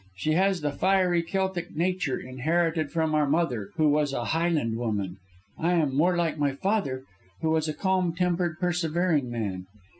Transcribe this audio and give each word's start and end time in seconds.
She 0.15 0.31
has 0.31 0.61
the 0.61 0.71
fiery 0.71 1.21
Celtic 1.21 1.75
nature 1.75 2.17
inherited 2.19 2.89
from 2.91 3.13
our 3.13 3.27
mother, 3.27 3.69
who 3.75 3.87
was 3.87 4.13
a 4.13 4.25
Highland 4.25 4.75
woman. 4.75 5.17
I 5.59 5.73
am 5.73 5.95
more 5.95 6.17
like 6.17 6.39
my 6.39 6.53
father, 6.53 7.03
who 7.41 7.51
was 7.51 7.67
a 7.69 7.73
calm 7.75 8.15
tempered, 8.15 8.57
persevering 8.59 9.29
man. 9.29 9.67